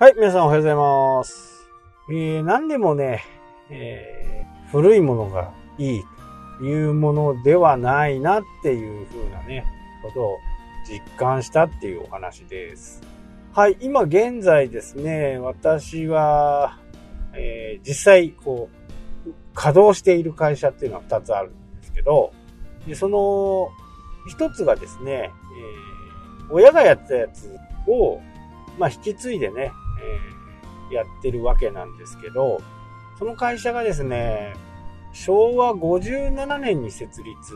[0.00, 1.68] はい、皆さんおはようございます。
[2.08, 3.22] えー、何でもね、
[3.68, 6.02] えー、古いものがいい
[6.58, 9.66] というものではないなっていう風なね、
[10.02, 10.38] ことを
[10.88, 13.02] 実感したっていうお話です。
[13.52, 16.78] はい、今現在ですね、私は、
[17.34, 18.70] えー、実際、こ
[19.26, 22.32] う、稼働している会社っていうのは2つあるんですけど、
[22.86, 23.68] でその、
[24.26, 27.54] 一つがですね、えー、親がやったやつ
[27.86, 28.18] を、
[28.78, 29.72] まあ、引き継いでね、
[30.90, 32.60] え、やってるわけなんですけど、
[33.18, 34.54] その会社がですね、
[35.12, 37.54] 昭和57年に設立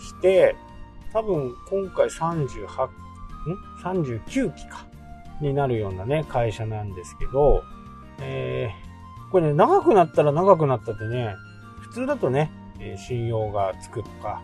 [0.00, 0.56] して、
[1.12, 2.88] 多分今回38、ん
[3.82, 4.90] ?39 期か。
[5.40, 7.62] になるようなね、会社なんですけど、
[8.20, 11.34] えー、これね、長くなったら長くなったってね、
[11.80, 14.42] 普通だとね、え信用がつくとか、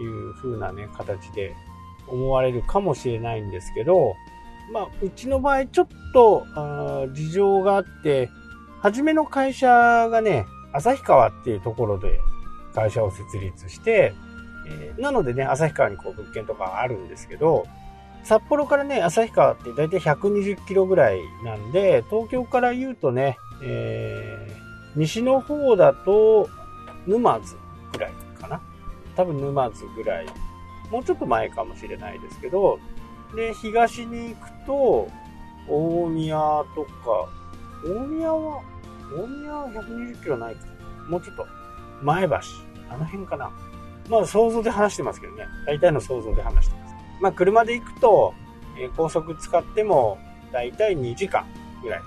[0.00, 1.54] いう風なね、形で
[2.06, 4.14] 思われるかもしれないんですけど、
[4.72, 8.30] まあ、うちの場合ちょっと、あ事情があって、
[8.80, 9.68] 初めの会社
[10.10, 12.20] がね、旭川っていうところで
[12.74, 14.14] 会社を設立して、
[14.68, 17.66] えーなのでね、旭川にこう物件とかあるんですけど、
[18.22, 26.48] 札幌からね、旭川って大体120キロぐらいなんで、東京から言うとね、えー西の方だと
[27.06, 27.56] 沼津
[27.92, 28.60] ぐらいかな。
[29.16, 30.26] 多分沼津ぐらい。
[30.90, 32.80] もうちょっと前かもしれないですけど、
[33.34, 35.08] で、東に行くと、
[35.68, 36.36] 大宮
[36.74, 37.28] とか、
[37.84, 38.62] 大宮は、
[39.14, 40.66] 大宮は120キロないか。
[41.08, 41.46] もうちょっと、
[42.02, 42.34] 前橋、
[42.90, 43.50] あの辺かな。
[44.08, 45.46] まあ想像で話してますけどね。
[45.66, 46.94] 大体の想像で話してます。
[47.20, 48.34] まあ車で行くと、
[48.78, 50.18] えー高速使っても、
[50.52, 51.46] 大体2時間
[51.82, 52.00] ぐらい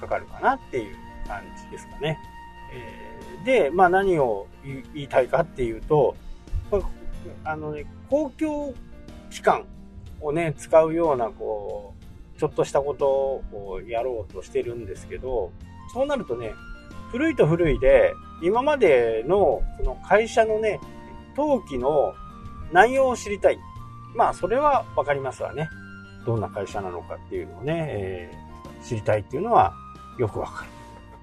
[0.00, 0.96] かかるかなっていう
[1.28, 2.18] 感じですかね。
[2.72, 6.16] えーで、まあ何を言いたいかっていうと、
[7.44, 8.72] あのね、公共
[9.30, 9.64] 機関
[10.22, 11.94] をね、使うような、こ
[12.36, 13.06] う、ちょっとしたこと
[13.56, 15.52] をやろうとしてるんですけど、
[15.92, 16.52] そうなるとね、
[17.10, 20.80] 古いと古いで、今までのその会社のね、
[21.36, 22.14] 登記の
[22.72, 23.58] 内容を知りたい。
[24.14, 25.68] まあ、それはわかりますわね。
[26.26, 28.52] どんな会社なのかっていうのをね、えー
[28.82, 29.74] 知りたいっていうのは
[30.18, 30.70] よくわかる。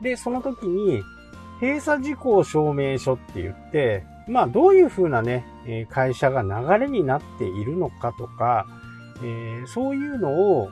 [0.04, 1.04] で、その時に、
[1.62, 5.46] 閉鎖事項証明書って言って、まあ、どういうふうなね、
[5.90, 8.66] 会社が流れになっているのかとか、
[9.24, 10.72] えーそういうのを、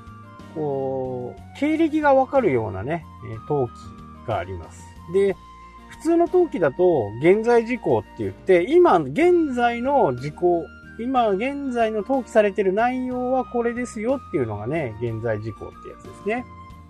[0.55, 3.73] こう、経歴がわかるようなね、え登記
[4.27, 4.83] があります。
[5.13, 5.35] で、
[5.89, 10.65] 普通の登記だと、現在事項って言って、今、現在の事項、
[10.99, 16.45] 今、現在の登記されてる内容はこれですよっていうのがね、現在事項ってやつですね。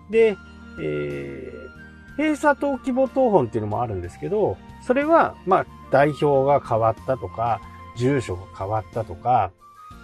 [0.09, 0.37] で、
[0.81, 1.77] えー
[2.17, 7.61] 閉鎖登記簿謄本っていうのもあるんですけど、それは、まあ、代表が変わったとか、
[7.95, 9.51] 住所が変わったとか、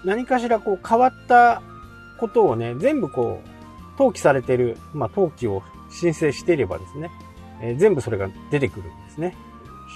[0.06, 1.62] 何かしらこう変わった
[2.20, 3.50] ことをね、全部こう、
[3.98, 7.12] 登記されてる、まあ、登記を申請していればですね、
[7.62, 9.36] えー全部それが出てくるんですね。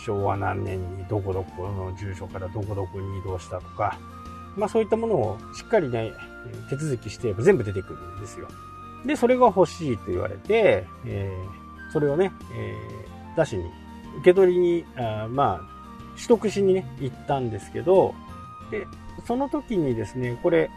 [0.06, 3.98] 昭和何年にどこどこの住所からどこどこに移動したとか、
[4.56, 6.14] まあそういったものをしっかりね、
[6.70, 8.48] 手続きしてれば全部出てくるんですよ。
[9.06, 13.64] で、それが欲しいと言われて、えーそれをね、えー出しに、
[14.20, 18.16] 受け取りに、あまあ、取得しにね、行ったんですけど、
[18.72, 18.88] で、
[19.26, 20.70] その時にですね、これ、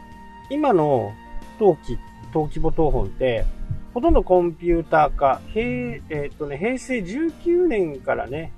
[0.51, 1.13] 今の
[1.59, 1.99] 登記、
[2.33, 3.45] 登記簿謄本って、
[3.93, 5.63] ほとんどコンピューター化、平、
[6.09, 8.53] えーっとね、平成19年からね、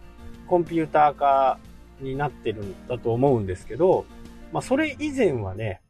[0.47, 1.59] コンピューター化
[2.01, 4.05] になってるんだと思うんですけど、
[4.53, 5.81] まあ、それ以前はね、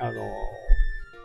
[0.00, 0.12] あの、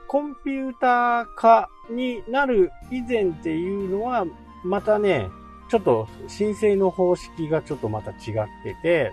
[0.08, 4.26] コンピューター化になる以前っていうのは、
[4.64, 5.28] またね、
[5.70, 8.18] ちょっと申請の方式がちょっとまた違っ
[8.64, 9.12] てて、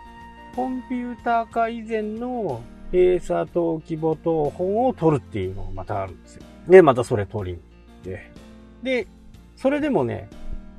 [0.54, 2.60] コンピューター化以前の
[2.92, 6.42] 閉鎖登記簿謄本を取るっていうのがまたあるんですよ。
[6.68, 8.32] で、またそれ取りに行って。
[8.82, 9.06] で、
[9.56, 10.28] それでもね、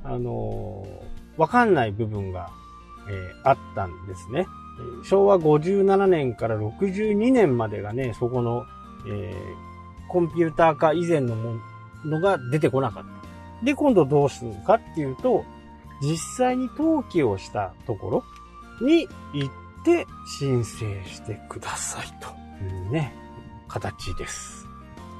[0.04, 2.50] あのーわかんない部分が、
[3.08, 4.46] えーあったんですね。
[5.04, 8.64] 昭和57年から62年までがね、そこの、
[9.08, 9.72] えー
[10.08, 11.54] コンピューター化以前のも
[12.04, 13.04] のが出てこなかっ
[13.60, 13.64] た。
[13.64, 15.44] で、今度どうするかっていうと、
[16.02, 18.22] 実際に登記をしたとこ
[18.80, 19.50] ろに行っ
[19.84, 20.06] て
[20.38, 22.28] 申請してくださいと
[22.64, 23.14] いうね、
[23.68, 24.66] 形です。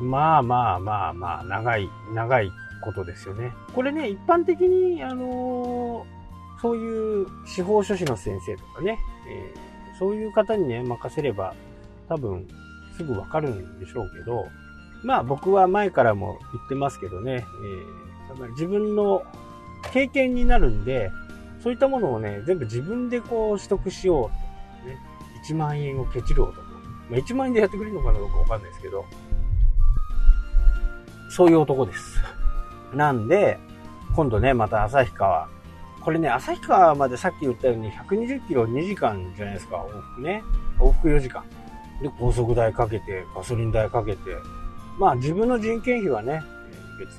[0.00, 2.50] まあまあまあまあ、長い、長い
[2.82, 3.53] ことですよね。
[3.75, 6.23] これね、一般的に、あのー
[6.61, 8.97] そういう司法書士の先生とかね、
[9.29, 11.55] えーそういう方にね、任せれば
[12.09, 12.47] 多分
[12.97, 14.47] すぐわかるんでしょうけど、
[15.05, 19.25] まあ僕は前からも言ってますけどね、えーやっぱり自分の
[19.93, 21.11] 経験になるんで、
[21.62, 24.41] そういったものをね、全部自分でこう取得しよう。
[25.44, 26.60] 1万円をケチろうと。
[27.10, 29.04] まあ、1万円でやってくれるのかなどうかわかんないですけど、
[31.28, 32.20] そういう男です。
[32.94, 33.58] なんで、
[34.14, 35.48] 今度ね、また旭川。
[36.00, 40.42] これね、旭川までさっき言ったように120キロ2時間じゃないですか、往復ね。
[40.78, 41.42] 往復4時間。
[42.02, 44.36] で、高速代かけて、ガソリン代かけて。
[44.98, 46.42] まあ自分の人件費はね、
[46.98, 47.10] 別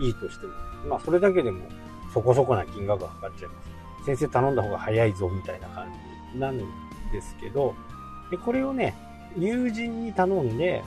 [0.00, 0.52] にいいとしても。
[0.88, 1.66] まあそれだけでも
[2.12, 4.04] そこそこな金額がかかっちゃいます。
[4.06, 5.86] 先生頼んだ方が早いぞみたいな感
[6.32, 6.58] じなん
[7.12, 7.74] ですけど、
[8.30, 8.94] で、これをね、
[9.36, 10.82] 友人に頼んで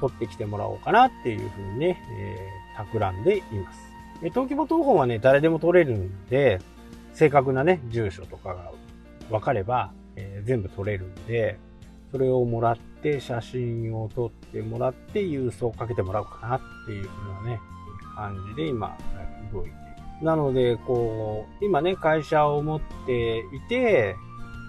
[0.00, 3.80] 取ってきてもらおうかなっていうふうにね、えー、企んでいます。
[4.22, 6.60] 登記簿謄本はね、誰でも取れるんで、
[7.14, 8.72] 正確なね、住所とかが
[9.30, 11.58] 分かれば、えー、全部取れるんで、
[12.10, 17.60] それをもらって写真を撮ってもらって郵送かけてもらおうかなっていう風なね、
[18.14, 18.96] 感じで今
[19.52, 19.74] 動いてる。
[20.22, 24.16] なので、こう、今ね、会社を持っていて、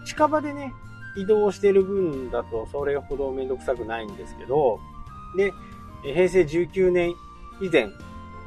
[0.06, 0.74] 近場でね、
[1.16, 4.80] 移動してる分だとそれほどめんどくさくないんですけど、
[5.36, 5.54] で、
[6.04, 7.14] 平成19年
[7.62, 7.90] 以前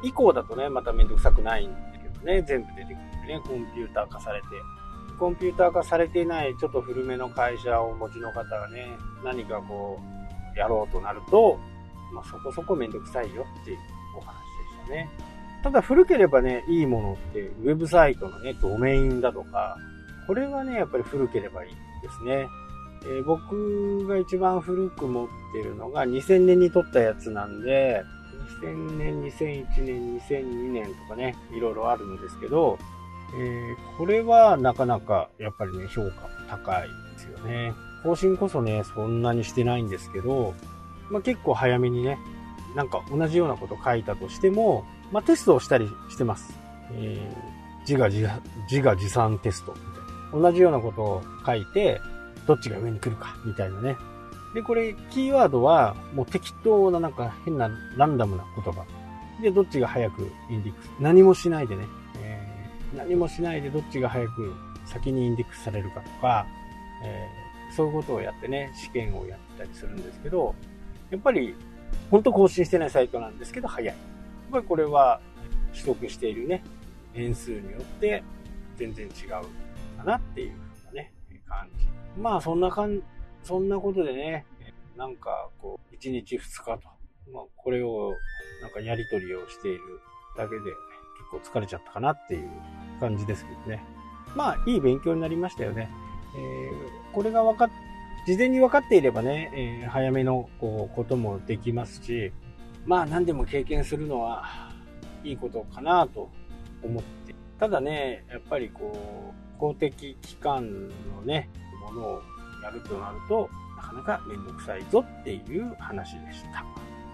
[0.03, 4.47] 以降だとね、まためんどくさくないんだけどね、全部出てくるね、コンピューター化されて。
[5.19, 9.99] コンピューター化されてないちょっと古めの会社をお持ちの方がね、何かこ
[10.55, 11.59] う、やろうとなると、
[12.13, 13.77] まあ、そこそこめんどくさいよっていう
[14.17, 15.09] お話でしたね。
[15.63, 19.77] ただ古ければね、いいものって、ウェブサイトのね、ドメインだとか、
[20.27, 21.71] これはね、やっぱり古ければいい
[22.03, 22.47] ですね。
[23.05, 28.03] えー、僕が一番古く持ってるのが2000年に撮ったやつなんで、
[28.61, 32.77] 2000年、2001年、2002年とかね、いろいろあるんですけど、
[33.35, 37.73] えー、これはなかなかやっぱりね、評価高いですよね。
[38.03, 40.53] 更新こそね、そんなにしてないんですけど、
[41.09, 42.19] まあ、結構早めにね、
[42.75, 46.53] なんか同じようなこと書いたとしても、まあ、テストをしたりしてます。
[46.91, 48.27] えー、自画自
[48.69, 49.73] 自画自賛テスト。
[50.33, 52.01] 同じようなことを書いて、
[52.47, 53.95] どっちが上に来るか、みたいなね。
[54.53, 58.85] で、これ、キーワードは、もう適当ななんか変なランダムな言葉。
[59.41, 60.89] で、どっちが早くインデックス。
[60.99, 61.85] 何もしないでね。
[62.21, 64.53] えー、何もしないでどっちが早く
[64.85, 66.45] 先にインデックスされるかとか、
[67.03, 70.53] えー、そういうことをやってね、試験をやったりするんですけど、
[71.09, 71.55] やっぱり、
[72.11, 73.85] 本当更新してないサイトなんですけど、早い。
[73.85, 73.95] やっ
[74.51, 75.19] ぱりこれは、
[75.73, 76.63] 取得しているね、
[77.13, 78.23] 変数によって
[78.77, 79.11] 全然違う
[80.03, 81.13] かなっていうふうなね、
[81.47, 81.87] 感じ。
[82.19, 83.03] まあ、そんな感じ、
[83.43, 84.45] そんなことでね、
[84.97, 86.89] なんかこう、1日2日と、
[87.31, 88.11] まあ、これを
[88.61, 89.79] なんかやり取りをしている
[90.37, 90.73] だけで、結
[91.31, 92.49] 構疲れちゃったかなっていう
[92.99, 93.83] 感じですけどね。
[94.35, 95.89] まあ、いい勉強になりましたよね。
[96.35, 97.69] えー、これが分かっ、
[98.25, 99.51] 事前に分かっていればね、
[99.83, 102.31] えー、早めのこうこともできますし、
[102.85, 104.71] まあ何でも経験するのは
[105.23, 106.29] いいことかなと
[106.81, 107.35] 思って。
[107.59, 111.49] ただね、やっぱりこう、公的機関のね、
[111.79, 112.21] ものを
[112.61, 116.65] やるとなると、なかなかめんどくさいぞっていう話でした。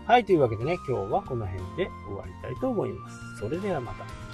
[0.07, 3.18] はい、というわけでね、今日はこの辺で終わりたいと思います。
[3.38, 4.29] それではまた。